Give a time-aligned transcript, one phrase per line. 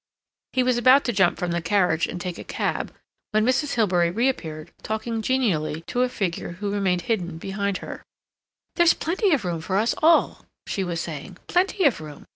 [0.53, 2.91] He was about to jump from the carriage and take a cab,
[3.29, 3.75] when Mrs.
[3.75, 8.01] Hilbery reappeared talking genially to a figure who remained hidden behind her.
[8.77, 11.37] "There's plenty of room for us all," she was saying.
[11.45, 12.25] "Plenty of room.